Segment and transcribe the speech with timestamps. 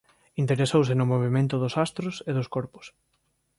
[0.43, 2.85] Interesouse no movemento dos astros e dos corpos.